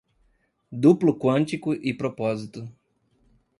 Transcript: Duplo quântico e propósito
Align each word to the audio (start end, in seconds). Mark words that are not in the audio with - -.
Duplo 0.71 1.15
quântico 1.15 1.75
e 1.75 1.93
propósito 1.93 2.67